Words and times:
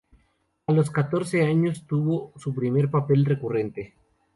A 0.65 0.71
los 0.73 0.89
catorce 0.89 1.43
años 1.43 1.85
tuvo 1.85 2.33
su 2.35 2.55
primer 2.55 2.89
papel 2.89 3.23
recurrente. 3.23 3.93